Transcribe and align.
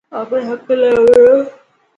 آپري 0.19 0.41
حق 0.49 0.67
لاءِ 0.79 0.97
وڌو. 1.03 1.31